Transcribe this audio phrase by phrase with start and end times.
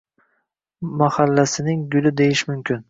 [1.03, 2.79] malhallasining guli deyish mumkin.